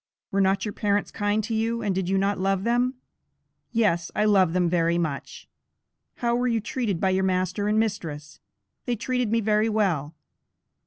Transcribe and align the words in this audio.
"Were 0.31 0.41
not 0.41 0.65
your 0.65 0.73
parents 0.73 1.11
kind 1.11 1.43
to 1.43 1.53
you, 1.53 1.83
and 1.83 1.93
did 1.93 2.09
you 2.09 2.17
not 2.17 2.39
love 2.39 2.63
them?" 2.63 2.95
"Yes 3.71 4.09
I 4.15 4.25
love 4.25 4.51
them 4.53 4.67
very 4.67 4.97
much." 4.97 5.47
"How 6.15 6.35
were 6.35 6.47
you 6.47 6.59
treated 6.59 6.99
by 6.99 7.11
your 7.11 7.23
master 7.23 7.67
and 7.67 7.79
mistress?" 7.79 8.39
"They 8.87 8.95
treated 8.95 9.31
me 9.31 9.41
very 9.41 9.69
well." 9.69 10.15